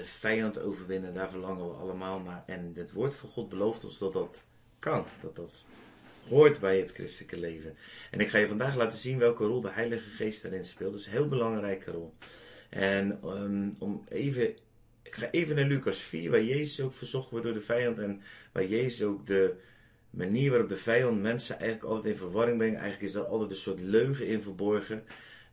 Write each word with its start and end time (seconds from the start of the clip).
de 0.00 0.06
vijand 0.06 0.60
overwinnen, 0.60 1.14
daar 1.14 1.30
verlangen 1.30 1.68
we 1.68 1.74
allemaal 1.74 2.20
naar. 2.20 2.42
En 2.46 2.72
het 2.74 2.92
woord 2.92 3.14
van 3.14 3.28
God 3.28 3.48
belooft 3.48 3.84
ons 3.84 3.98
dat 3.98 4.12
dat 4.12 4.42
kan. 4.78 5.04
Dat 5.22 5.36
dat 5.36 5.64
hoort 6.28 6.60
bij 6.60 6.78
het 6.78 6.92
christelijke 6.92 7.38
leven. 7.38 7.76
En 8.10 8.20
ik 8.20 8.28
ga 8.28 8.38
je 8.38 8.48
vandaag 8.48 8.76
laten 8.76 8.98
zien 8.98 9.18
welke 9.18 9.44
rol 9.44 9.60
de 9.60 9.70
Heilige 9.70 10.10
Geest 10.10 10.42
daarin 10.42 10.64
speelt. 10.64 10.90
Dat 10.90 11.00
is 11.00 11.06
een 11.06 11.12
heel 11.12 11.28
belangrijke 11.28 11.90
rol. 11.90 12.14
En 12.68 13.20
um, 13.24 13.74
om 13.78 14.04
even, 14.08 14.48
ik 15.02 15.14
ga 15.14 15.30
even 15.30 15.56
naar 15.56 15.64
Lucas 15.64 15.98
4, 15.98 16.30
waar 16.30 16.42
Jezus 16.42 16.80
ook 16.80 16.92
verzocht 16.92 17.30
wordt 17.30 17.44
door 17.44 17.54
de 17.54 17.60
vijand. 17.60 17.98
En 17.98 18.22
waar 18.52 18.66
Jezus 18.66 19.02
ook 19.02 19.26
de 19.26 19.54
manier 20.10 20.50
waarop 20.50 20.68
de 20.68 20.76
vijand 20.76 21.20
mensen 21.20 21.58
eigenlijk 21.58 21.90
altijd 21.90 22.12
in 22.12 22.20
verwarring 22.20 22.58
brengt. 22.58 22.78
Eigenlijk 22.78 23.08
is 23.08 23.12
daar 23.12 23.26
altijd 23.26 23.50
een 23.50 23.56
soort 23.56 23.80
leugen 23.80 24.26
in 24.26 24.40
verborgen. 24.40 25.04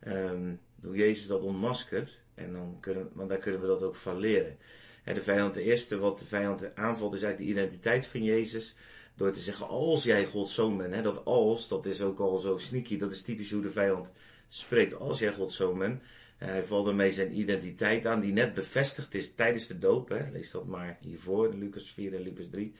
Um, 0.06 0.60
hoe 0.84 0.96
Jezus 0.96 1.26
dat 1.26 1.40
ontmaskert. 1.40 2.20
En 2.34 2.52
dan 2.52 2.76
kunnen, 2.80 3.10
want 3.12 3.28
daar 3.28 3.38
kunnen 3.38 3.60
we 3.60 3.66
dat 3.66 3.82
ook 3.82 3.96
van 3.96 4.18
leren. 4.18 4.56
de 5.04 5.22
vijand, 5.22 5.54
de 5.54 5.62
eerste 5.62 5.98
wat 5.98 6.18
de 6.18 6.24
vijand 6.24 6.74
aanvalt, 6.74 7.14
is 7.14 7.22
eigenlijk 7.22 7.54
de 7.54 7.60
identiteit 7.60 8.06
van 8.06 8.22
Jezus. 8.22 8.76
Door 9.16 9.32
te 9.32 9.40
zeggen, 9.40 9.68
als 9.68 10.04
jij 10.04 10.26
Gods 10.26 10.54
zoon 10.54 10.76
bent. 10.76 10.94
Hè, 10.94 11.02
dat 11.02 11.24
als, 11.24 11.68
dat 11.68 11.86
is 11.86 12.02
ook 12.02 12.18
al 12.18 12.38
zo 12.38 12.58
sneaky. 12.58 12.98
Dat 12.98 13.10
is 13.10 13.22
typisch 13.22 13.50
hoe 13.50 13.62
de 13.62 13.70
vijand 13.70 14.12
spreekt. 14.48 14.94
Als 14.94 15.18
jij 15.18 15.32
Gods 15.32 15.56
zoon 15.56 15.78
bent. 15.78 16.02
Hij 16.38 16.64
valt 16.64 16.88
ermee 16.88 17.12
zijn 17.12 17.38
identiteit 17.38 18.06
aan, 18.06 18.20
die 18.20 18.32
net 18.32 18.54
bevestigd 18.54 19.14
is 19.14 19.34
tijdens 19.34 19.66
de 19.66 19.78
doop. 19.78 20.10
Lees 20.32 20.50
dat 20.50 20.66
maar 20.66 20.98
hiervoor, 21.00 21.52
in 21.52 21.58
Lucas 21.58 21.90
4 21.90 22.14
en 22.14 22.22
Lucas 22.22 22.46
3. 22.50 22.74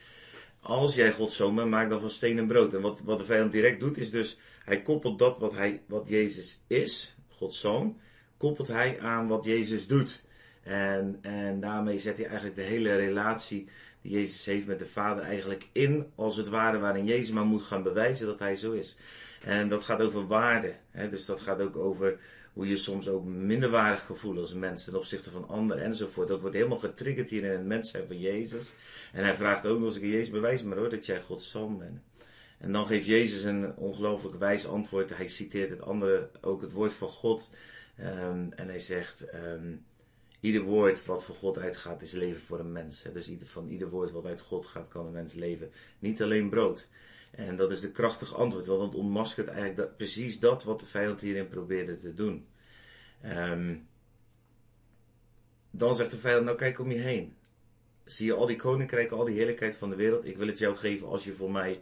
Als 0.60 0.94
jij 0.94 1.12
Gods 1.12 1.36
zoon 1.36 1.54
bent, 1.54 1.70
maak 1.70 1.90
dan 1.90 2.00
van 2.00 2.10
steen 2.10 2.38
en 2.38 2.46
brood. 2.46 2.74
En 2.74 2.80
wat, 2.80 3.00
wat 3.00 3.18
de 3.18 3.24
vijand 3.24 3.52
direct 3.52 3.80
doet, 3.80 3.98
is 3.98 4.10
dus, 4.10 4.38
hij 4.64 4.82
koppelt 4.82 5.18
dat 5.18 5.38
wat, 5.38 5.52
hij, 5.52 5.82
wat 5.86 6.08
Jezus 6.08 6.60
is, 6.66 7.16
Gods 7.38 7.60
zoon, 7.60 8.00
koppelt 8.36 8.68
hij 8.68 9.00
aan 9.00 9.28
wat 9.28 9.44
Jezus 9.44 9.86
doet. 9.86 10.24
En, 10.62 11.18
en 11.20 11.60
daarmee 11.60 11.98
zet 11.98 12.16
hij 12.16 12.26
eigenlijk 12.26 12.56
de 12.56 12.62
hele 12.62 12.96
relatie 12.96 13.68
die 14.02 14.12
Jezus 14.12 14.44
heeft 14.44 14.66
met 14.66 14.78
de 14.78 14.86
Vader 14.86 15.24
eigenlijk 15.24 15.68
in, 15.72 16.06
als 16.14 16.36
het 16.36 16.48
ware, 16.48 16.78
waarin 16.78 17.04
Jezus 17.04 17.30
maar 17.30 17.44
moet 17.44 17.62
gaan 17.62 17.82
bewijzen 17.82 18.26
dat 18.26 18.38
hij 18.38 18.56
zo 18.56 18.72
is. 18.72 18.96
En 19.42 19.68
dat 19.68 19.82
gaat 19.82 20.00
over 20.00 20.26
waarde. 20.26 20.74
Hè? 20.90 21.08
Dus 21.08 21.24
dat 21.24 21.40
gaat 21.40 21.60
ook 21.60 21.76
over 21.76 22.18
hoe 22.52 22.68
je 22.68 22.76
soms 22.76 23.08
ook 23.08 23.24
minderwaardig 23.24 24.06
gevoel 24.06 24.38
als 24.38 24.54
mens 24.54 24.84
ten 24.84 24.96
opzichte 24.96 25.30
van 25.30 25.48
anderen 25.48 25.82
enzovoort. 25.82 26.28
Dat 26.28 26.40
wordt 26.40 26.56
helemaal 26.56 26.78
getriggerd 26.78 27.30
hier 27.30 27.44
in 27.44 27.50
het 27.50 27.64
mens 27.64 27.90
zijn 27.90 28.06
van 28.06 28.18
Jezus. 28.18 28.74
En 29.12 29.24
hij 29.24 29.34
vraagt 29.34 29.66
ook 29.66 29.78
nog 29.78 29.88
eens 29.88 29.96
een 29.96 30.08
Jezus, 30.08 30.30
bewijs 30.30 30.62
maar 30.62 30.76
hoor 30.76 30.90
dat 30.90 31.06
jij 31.06 31.20
Gods 31.20 31.50
zoon 31.50 31.78
bent. 31.78 32.00
En 32.58 32.72
dan 32.72 32.86
geeft 32.86 33.06
Jezus 33.06 33.42
een 33.42 33.76
ongelooflijk 33.76 34.38
wijs 34.38 34.66
antwoord. 34.66 35.16
Hij 35.16 35.28
citeert 35.28 35.70
het 35.70 35.82
andere, 35.82 36.30
ook 36.40 36.60
het 36.60 36.72
woord 36.72 36.92
van 36.92 37.08
God. 37.08 37.50
Um, 38.00 38.52
en 38.52 38.68
hij 38.68 38.80
zegt, 38.80 39.34
um, 39.34 39.84
ieder 40.40 40.62
woord 40.62 41.04
wat 41.04 41.24
van 41.24 41.34
God 41.34 41.58
uitgaat 41.58 42.02
is 42.02 42.12
leven 42.12 42.42
voor 42.42 42.58
een 42.58 42.72
mens. 42.72 43.02
Dus 43.12 43.30
van 43.42 43.68
ieder 43.68 43.88
woord 43.88 44.10
wat 44.10 44.26
uit 44.26 44.40
God 44.40 44.66
gaat 44.66 44.88
kan 44.88 45.06
een 45.06 45.12
mens 45.12 45.34
leven. 45.34 45.70
Niet 45.98 46.22
alleen 46.22 46.48
brood. 46.48 46.88
En 47.30 47.56
dat 47.56 47.70
is 47.70 47.80
de 47.80 47.90
krachtige 47.90 48.34
antwoord, 48.34 48.66
want 48.66 48.82
het 48.82 48.94
ontmaskert 48.94 49.46
eigenlijk 49.46 49.76
dat, 49.76 49.96
precies 49.96 50.40
dat 50.40 50.64
wat 50.64 50.80
de 50.80 50.86
vijand 50.86 51.20
hierin 51.20 51.48
probeerde 51.48 51.96
te 51.96 52.14
doen. 52.14 52.46
Um, 53.24 53.86
dan 55.70 55.94
zegt 55.94 56.10
de 56.10 56.16
vijand, 56.16 56.44
nou 56.44 56.56
kijk 56.56 56.78
om 56.78 56.90
je 56.90 56.98
heen. 56.98 57.36
Zie 58.04 58.26
je 58.26 58.34
al 58.34 58.46
die 58.46 58.56
koninkrijken, 58.56 59.16
al 59.16 59.24
die 59.24 59.36
heerlijkheid 59.36 59.76
van 59.76 59.90
de 59.90 59.96
wereld. 59.96 60.26
Ik 60.26 60.36
wil 60.36 60.46
het 60.46 60.58
jou 60.58 60.76
geven 60.76 61.08
als 61.08 61.24
je 61.24 61.32
voor 61.32 61.50
mij, 61.50 61.80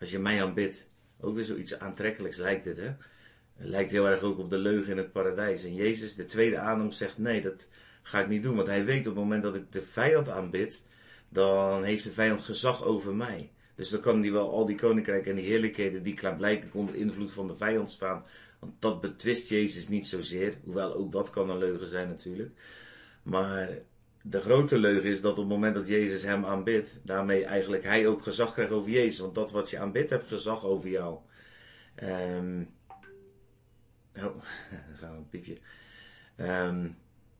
als 0.00 0.10
je 0.10 0.18
mij 0.18 0.42
aanbidt. 0.42 0.86
Ook 1.20 1.34
weer 1.34 1.44
zoiets 1.44 1.78
aantrekkelijks 1.78 2.36
lijkt 2.36 2.64
het, 2.64 2.76
hè. 2.76 2.94
Het 3.56 3.68
lijkt 3.68 3.90
heel 3.90 4.08
erg 4.08 4.22
ook 4.22 4.38
op 4.38 4.50
de 4.50 4.58
leugen 4.58 4.90
in 4.90 4.96
het 4.96 5.12
paradijs. 5.12 5.64
En 5.64 5.74
Jezus, 5.74 6.14
de 6.14 6.26
tweede 6.26 6.58
adem, 6.58 6.92
zegt 6.92 7.18
nee, 7.18 7.40
dat 7.40 7.66
ga 8.02 8.20
ik 8.20 8.28
niet 8.28 8.42
doen. 8.42 8.56
Want 8.56 8.68
hij 8.68 8.84
weet 8.84 9.06
op 9.06 9.14
het 9.14 9.22
moment 9.22 9.42
dat 9.42 9.54
ik 9.54 9.72
de 9.72 9.82
vijand 9.82 10.28
aanbid, 10.28 10.82
dan 11.28 11.84
heeft 11.84 12.04
de 12.04 12.10
vijand 12.10 12.40
gezag 12.40 12.84
over 12.84 13.14
mij. 13.14 13.50
Dus 13.74 13.88
dan 13.88 14.00
kan 14.00 14.20
hij 14.20 14.32
wel 14.32 14.50
al 14.50 14.66
die 14.66 14.76
koninkrijken 14.76 15.30
en 15.30 15.36
die 15.36 15.46
heerlijkheden 15.46 16.02
die 16.02 16.14
klaarblijkelijk 16.14 16.74
onder 16.74 16.94
invloed 16.94 17.32
van 17.32 17.46
de 17.46 17.56
vijand 17.56 17.90
staan. 17.90 18.24
Want 18.58 18.72
dat 18.78 19.00
betwist 19.00 19.48
Jezus 19.48 19.88
niet 19.88 20.06
zozeer. 20.06 20.54
Hoewel 20.64 20.94
ook 20.94 21.12
dat 21.12 21.30
kan 21.30 21.50
een 21.50 21.58
leugen 21.58 21.88
zijn 21.88 22.08
natuurlijk. 22.08 22.50
Maar 23.22 23.78
de 24.28 24.40
grote 24.40 24.78
leugen 24.78 25.10
is 25.10 25.20
dat 25.20 25.30
op 25.30 25.36
het 25.36 25.48
moment 25.48 25.74
dat 25.74 25.88
Jezus 25.88 26.22
hem 26.22 26.44
aanbidt, 26.44 26.98
daarmee 27.02 27.44
eigenlijk 27.44 27.84
hij 27.84 28.06
ook 28.06 28.22
gezag 28.22 28.52
krijgt 28.52 28.72
over 28.72 28.90
Jezus. 28.90 29.18
Want 29.18 29.34
dat 29.34 29.50
wat 29.50 29.70
je 29.70 29.78
aanbidt 29.78 30.10
hebt 30.10 30.28
gezag 30.28 30.64
over 30.64 30.90
jou. 30.90 31.18
Um, 32.02 32.70
oh, 34.16 34.24
gaan 34.98 35.10
we 35.10 35.16
een 35.16 35.28
piepje. 35.28 35.56
Um, 36.36 36.96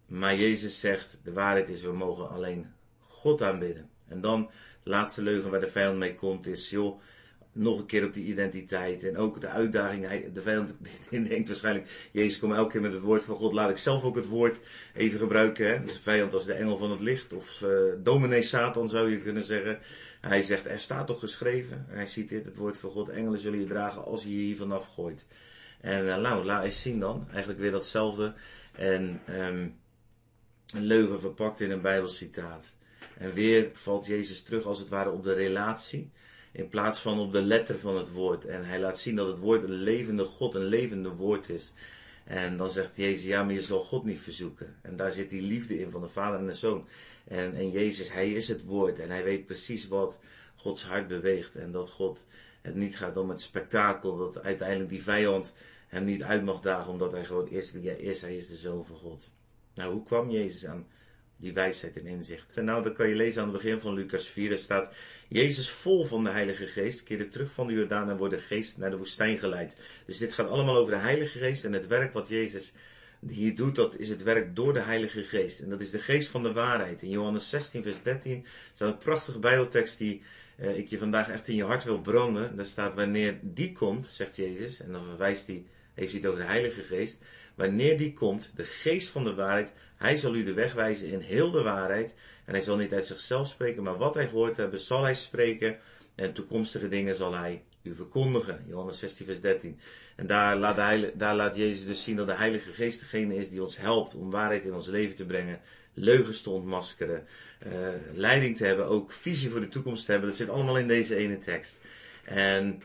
maar 0.06 0.36
Jezus 0.36 0.80
zegt, 0.80 1.20
de 1.22 1.32
waarheid 1.32 1.68
is, 1.68 1.82
we 1.82 1.92
mogen 1.92 2.28
alleen 2.28 2.72
God 2.98 3.42
aanbidden. 3.42 3.90
En 4.08 4.20
dan 4.20 4.50
de 4.82 4.90
laatste 4.90 5.22
leugen 5.22 5.50
waar 5.50 5.60
de 5.60 5.68
vijand 5.68 5.98
mee 5.98 6.14
komt 6.14 6.46
is, 6.46 6.70
joh, 6.70 7.00
nog 7.56 7.78
een 7.78 7.86
keer 7.86 8.04
op 8.04 8.12
die 8.12 8.24
identiteit 8.24 9.04
en 9.04 9.16
ook 9.16 9.40
de 9.40 9.48
uitdaging. 9.48 10.32
De 10.32 10.42
vijand 10.42 10.74
denkt 11.10 11.48
waarschijnlijk, 11.48 12.08
Jezus 12.12 12.38
komt 12.38 12.54
elke 12.54 12.70
keer 12.70 12.80
met 12.80 12.92
het 12.92 13.00
woord 13.00 13.24
van 13.24 13.34
God. 13.34 13.52
Laat 13.52 13.70
ik 13.70 13.76
zelf 13.76 14.04
ook 14.04 14.16
het 14.16 14.26
woord 14.26 14.58
even 14.94 15.18
gebruiken. 15.18 15.66
Hè? 15.66 15.82
Dus 15.82 15.92
de 15.92 16.02
vijand 16.02 16.34
als 16.34 16.46
de 16.46 16.52
engel 16.52 16.76
van 16.76 16.90
het 16.90 17.00
licht 17.00 17.32
of 17.32 17.60
uh, 17.60 17.70
dominee 17.98 18.42
Satan 18.42 18.88
zou 18.88 19.10
je 19.10 19.20
kunnen 19.20 19.44
zeggen. 19.44 19.78
Hij 20.20 20.42
zegt, 20.42 20.66
er 20.66 20.78
staat 20.78 21.06
toch 21.06 21.20
geschreven. 21.20 21.86
Hij 21.88 22.06
citeert 22.06 22.44
het 22.44 22.56
woord 22.56 22.78
van 22.78 22.90
God. 22.90 23.08
Engelen 23.08 23.40
zullen 23.40 23.58
je 23.60 23.66
dragen 23.66 24.04
als 24.04 24.22
je 24.22 24.30
je 24.30 24.44
hier 24.44 24.56
vanaf 24.56 24.94
gooit. 24.94 25.26
En 25.80 26.04
nou, 26.04 26.44
laat 26.44 26.64
eens 26.64 26.82
zien 26.82 27.00
dan. 27.00 27.26
Eigenlijk 27.30 27.60
weer 27.60 27.70
datzelfde. 27.70 28.34
En 28.72 29.20
um, 29.28 29.76
een 30.74 30.84
leugen 30.84 31.20
verpakt 31.20 31.60
in 31.60 31.70
een 31.70 31.80
bijbelcitaat. 31.80 32.76
En 33.18 33.32
weer 33.32 33.70
valt 33.72 34.06
Jezus 34.06 34.42
terug 34.42 34.64
als 34.64 34.78
het 34.78 34.88
ware 34.88 35.10
op 35.10 35.24
de 35.24 35.32
relatie. 35.32 36.10
In 36.56 36.68
plaats 36.68 37.00
van 37.00 37.18
op 37.18 37.32
de 37.32 37.42
letter 37.42 37.78
van 37.78 37.96
het 37.96 38.10
woord. 38.10 38.44
En 38.44 38.64
hij 38.64 38.80
laat 38.80 38.98
zien 38.98 39.16
dat 39.16 39.26
het 39.26 39.38
woord 39.38 39.62
een 39.62 39.70
levende 39.70 40.24
God, 40.24 40.54
een 40.54 40.64
levende 40.64 41.08
woord 41.08 41.48
is. 41.48 41.72
En 42.24 42.56
dan 42.56 42.70
zegt 42.70 42.96
Jezus, 42.96 43.24
ja, 43.24 43.44
maar 43.44 43.54
je 43.54 43.62
zal 43.62 43.80
God 43.80 44.04
niet 44.04 44.20
verzoeken. 44.20 44.76
En 44.82 44.96
daar 44.96 45.12
zit 45.12 45.30
die 45.30 45.42
liefde 45.42 45.78
in 45.78 45.90
van 45.90 46.00
de 46.00 46.08
vader 46.08 46.38
en 46.38 46.46
de 46.46 46.54
zoon. 46.54 46.86
En, 47.24 47.54
en 47.54 47.70
Jezus, 47.70 48.12
hij 48.12 48.30
is 48.30 48.48
het 48.48 48.64
woord. 48.64 48.98
En 48.98 49.10
hij 49.10 49.24
weet 49.24 49.46
precies 49.46 49.88
wat 49.88 50.18
Gods 50.54 50.84
hart 50.84 51.08
beweegt. 51.08 51.56
En 51.56 51.72
dat 51.72 51.90
God 51.90 52.24
het 52.62 52.74
niet 52.74 52.96
gaat 52.96 53.16
om 53.16 53.30
het 53.30 53.40
spektakel. 53.40 54.16
Dat 54.16 54.42
uiteindelijk 54.42 54.90
die 54.90 55.02
vijand 55.02 55.52
hem 55.86 56.04
niet 56.04 56.22
uit 56.22 56.44
mag 56.44 56.60
dagen. 56.60 56.92
Omdat 56.92 57.12
hij 57.12 57.24
gewoon 57.24 57.46
eerst 57.46 57.72
wie 57.72 57.88
hij 57.88 57.98
is. 57.98 58.22
Hij 58.22 58.36
is 58.36 58.48
de 58.48 58.56
zoon 58.56 58.84
van 58.84 58.96
God. 58.96 59.30
Nou, 59.74 59.92
hoe 59.92 60.02
kwam 60.02 60.30
Jezus 60.30 60.66
aan 60.66 60.86
die 61.36 61.52
wijsheid 61.52 61.96
en 61.96 62.06
inzicht? 62.06 62.56
En 62.56 62.64
nou, 62.64 62.82
dat 62.82 62.92
kan 62.92 63.08
je 63.08 63.14
lezen 63.14 63.42
aan 63.42 63.48
het 63.48 63.62
begin 63.62 63.80
van 63.80 63.94
Lucas 63.94 64.26
4. 64.28 64.52
Er 64.52 64.58
staat, 64.58 64.92
Jezus 65.28 65.70
vol 65.70 66.04
van 66.04 66.24
de 66.24 66.30
Heilige 66.30 66.66
Geest 66.66 67.02
keerde 67.02 67.28
terug 67.28 67.50
van 67.50 67.66
de 67.66 67.72
Jordaan 67.72 68.10
en 68.10 68.16
wordt 68.16 68.34
de 68.34 68.40
geest 68.40 68.78
naar 68.78 68.90
de 68.90 68.96
woestijn 68.96 69.38
geleid. 69.38 69.76
Dus 70.06 70.18
dit 70.18 70.32
gaat 70.32 70.48
allemaal 70.48 70.76
over 70.76 70.92
de 70.92 71.00
Heilige 71.00 71.38
Geest 71.38 71.64
en 71.64 71.72
het 71.72 71.86
werk 71.86 72.12
wat 72.12 72.28
Jezus 72.28 72.72
hier 73.28 73.56
doet, 73.56 73.74
dat 73.74 73.98
is 73.98 74.08
het 74.08 74.22
werk 74.22 74.56
door 74.56 74.72
de 74.72 74.80
Heilige 74.80 75.22
Geest. 75.22 75.60
En 75.60 75.70
dat 75.70 75.80
is 75.80 75.90
de 75.90 75.98
geest 75.98 76.28
van 76.28 76.42
de 76.42 76.52
waarheid. 76.52 77.02
In 77.02 77.10
Johannes 77.10 77.50
16, 77.50 77.82
vers 77.82 78.02
13 78.02 78.46
staat 78.72 78.88
een 78.88 78.98
prachtige 78.98 79.38
bijbeltekst 79.38 79.98
die 79.98 80.22
eh, 80.56 80.78
ik 80.78 80.88
je 80.88 80.98
vandaag 80.98 81.28
echt 81.28 81.48
in 81.48 81.54
je 81.54 81.64
hart 81.64 81.84
wil 81.84 82.00
branden. 82.00 82.56
Daar 82.56 82.66
staat, 82.66 82.94
wanneer 82.94 83.38
die 83.42 83.72
komt, 83.72 84.06
zegt 84.06 84.36
Jezus, 84.36 84.80
en 84.80 84.92
dan 84.92 85.04
verwijst 85.04 85.46
hij, 85.46 85.64
hij 86.04 86.08
het 86.12 86.26
over 86.26 86.40
de 86.40 86.46
Heilige 86.46 86.80
Geest. 86.80 87.22
Wanneer 87.54 87.98
die 87.98 88.12
komt, 88.12 88.50
de 88.54 88.64
geest 88.64 89.08
van 89.08 89.24
de 89.24 89.34
waarheid, 89.34 89.72
hij 89.96 90.16
zal 90.16 90.34
u 90.34 90.44
de 90.44 90.52
weg 90.52 90.72
wijzen 90.72 91.08
in 91.08 91.20
heel 91.20 91.50
de 91.50 91.62
waarheid. 91.62 92.14
En 92.44 92.52
hij 92.54 92.62
zal 92.62 92.76
niet 92.76 92.92
uit 92.92 93.06
zichzelf 93.06 93.48
spreken, 93.48 93.82
maar 93.82 93.96
wat 93.96 94.14
hij 94.14 94.28
gehoord 94.28 94.56
hebben, 94.56 94.80
zal 94.80 95.02
hij 95.02 95.14
spreken. 95.14 95.78
En 96.14 96.32
toekomstige 96.32 96.88
dingen 96.88 97.16
zal 97.16 97.34
hij 97.34 97.62
u 97.82 97.94
verkondigen. 97.94 98.64
Johannes 98.68 98.98
16, 98.98 99.26
vers 99.26 99.40
13. 99.40 99.78
En 100.16 100.26
daar 100.26 100.56
laat, 100.56 100.76
daar 101.14 101.36
laat 101.36 101.56
Jezus 101.56 101.86
dus 101.86 102.04
zien 102.04 102.16
dat 102.16 102.26
de 102.26 102.34
Heilige 102.34 102.72
Geest 102.72 103.00
degene 103.00 103.36
is 103.36 103.50
die 103.50 103.62
ons 103.62 103.76
helpt 103.76 104.14
om 104.14 104.30
waarheid 104.30 104.64
in 104.64 104.74
ons 104.74 104.86
leven 104.86 105.16
te 105.16 105.26
brengen. 105.26 105.60
Leugens 105.94 106.42
te 106.42 106.50
ontmaskeren. 106.50 107.26
Uh, 107.66 107.72
leiding 108.14 108.56
te 108.56 108.66
hebben. 108.66 108.86
Ook 108.86 109.12
visie 109.12 109.50
voor 109.50 109.60
de 109.60 109.68
toekomst 109.68 110.04
te 110.04 110.10
hebben. 110.10 110.28
Dat 110.28 110.38
zit 110.38 110.48
allemaal 110.48 110.78
in 110.78 110.88
deze 110.88 111.16
ene 111.16 111.38
tekst. 111.38 111.78
En 112.24 112.82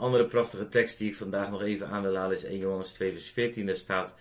andere 0.00 0.26
prachtige 0.26 0.68
tekst 0.68 0.98
die 0.98 1.08
ik 1.08 1.16
vandaag 1.16 1.50
nog 1.50 1.62
even 1.62 1.88
aan 1.88 2.02
wil 2.02 2.16
halen 2.16 2.36
is 2.36 2.44
1 2.44 2.58
Johannes 2.58 2.92
2 2.92 3.12
vers 3.12 3.30
14. 3.30 3.66
Daar 3.66 3.76
staat, 3.76 4.14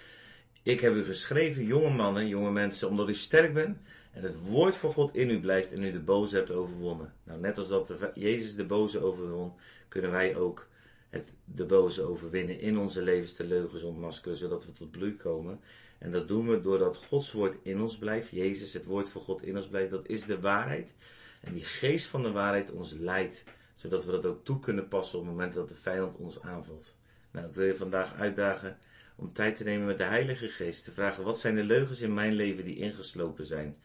ik 0.64 0.80
heb 0.80 0.94
u 0.94 1.04
geschreven, 1.04 1.66
jonge 1.66 1.90
mannen, 1.90 2.28
jonge 2.28 2.52
mensen, 2.52 2.90
omdat 2.90 3.10
u 3.10 3.16
sterk 3.16 3.54
bent 3.54 3.78
en 4.12 4.24
het 4.24 4.42
woord 4.42 4.76
van 4.76 4.94
God 4.94 5.16
in 5.16 5.30
u 5.30 5.40
blijft 5.40 5.72
en 5.72 5.84
u 5.84 5.92
de 5.92 6.00
boze 6.00 6.36
hebt 6.36 6.52
overwonnen. 6.52 7.14
Nou, 7.24 7.40
net 7.40 7.58
als 7.58 7.68
dat 7.68 8.12
Jezus 8.14 8.56
de 8.56 8.66
boze 8.66 9.00
overwon, 9.00 9.54
kunnen 9.88 10.12
wij 10.12 10.36
ook 10.36 10.68
het, 11.10 11.34
de 11.46 11.66
boze 11.66 12.02
overwinnen 12.02 12.60
in 12.60 12.78
onze 12.78 13.02
levens, 13.02 13.36
de 13.36 13.46
leugens 13.46 13.84
ontmaskeren, 13.84 14.38
zodat 14.38 14.66
we 14.66 14.74
tot 14.74 14.92
bloei 14.92 15.16
komen. 15.16 15.60
En 15.98 16.12
dat 16.12 16.28
doen 16.28 16.48
we 16.48 16.62
doordat 16.62 16.98
Gods 17.08 17.32
woord 17.32 17.56
in 17.64 17.82
ons 17.82 17.98
blijft. 17.98 18.30
Jezus, 18.30 18.74
het 18.74 18.86
woord 18.86 19.10
van 19.10 19.22
God 19.22 19.44
in 19.44 19.58
ons 19.58 19.68
blijft, 19.68 19.92
dat 19.92 20.08
is 20.08 20.24
de 20.24 20.40
waarheid. 20.40 20.96
En 21.42 21.54
die 21.54 21.66
geest 21.66 22.08
van 22.08 22.22
de 22.22 22.32
waarheid 22.32 22.72
ons 22.72 22.94
leidt 22.94 23.44
zodat 23.80 24.06
we 24.06 24.12
dat 24.12 24.26
ook 24.26 24.46
toe 24.46 24.60
kunnen 24.60 24.88
passen 24.88 25.20
op 25.20 25.26
het 25.26 25.34
moment 25.34 25.54
dat 25.54 25.70
de 25.70 25.76
vijand 25.76 26.16
ons 26.16 26.42
aanvalt. 26.42 26.96
Nou, 27.32 27.48
ik 27.48 27.54
wil 27.54 27.66
je 27.66 27.76
vandaag 27.76 28.16
uitdagen 28.16 28.78
om 29.16 29.34
tijd 29.34 29.56
te 29.56 29.64
nemen 29.64 29.86
met 29.86 29.98
de 29.98 30.04
Heilige 30.04 30.50
Geest. 30.50 30.84
Te 30.84 30.92
vragen, 30.92 31.24
wat 31.24 31.40
zijn 31.40 31.56
de 31.56 31.64
leugens 31.64 32.02
in 32.02 32.14
mijn 32.14 32.34
leven 32.34 32.66
die 32.66 32.76
ingeslopen 32.76 33.46
zijn? 33.46 33.78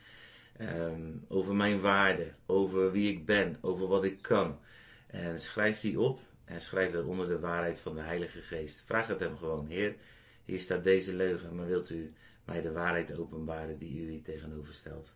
Ehm, 0.56 1.12
over 1.28 1.54
mijn 1.54 1.80
waarde, 1.80 2.32
over 2.46 2.92
wie 2.92 3.12
ik 3.12 3.26
ben, 3.26 3.56
over 3.60 3.86
wat 3.86 4.04
ik 4.04 4.22
kan. 4.22 4.58
En 5.06 5.40
schrijf 5.40 5.80
die 5.80 6.00
op 6.00 6.20
en 6.44 6.60
schrijf 6.60 6.92
daaronder 6.92 7.28
de 7.28 7.38
waarheid 7.38 7.80
van 7.80 7.94
de 7.94 8.00
Heilige 8.00 8.40
Geest. 8.40 8.82
Vraag 8.86 9.06
het 9.06 9.20
hem 9.20 9.36
gewoon, 9.36 9.66
Heer, 9.66 9.94
hier 10.44 10.60
staat 10.60 10.84
deze 10.84 11.14
leugen, 11.14 11.54
maar 11.54 11.66
wilt 11.66 11.90
u 11.90 12.12
mij 12.44 12.60
de 12.60 12.72
waarheid 12.72 13.18
openbaren 13.18 13.78
die 13.78 14.00
u 14.00 14.10
hier 14.10 14.22
tegenover 14.22 14.74
stelt? 14.74 15.14